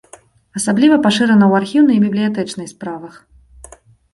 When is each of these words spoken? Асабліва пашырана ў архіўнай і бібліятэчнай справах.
Асабліва 0.59 0.95
пашырана 1.05 1.45
ў 1.51 1.53
архіўнай 1.63 1.95
і 1.99 2.03
бібліятэчнай 2.07 2.67
справах. 2.73 3.21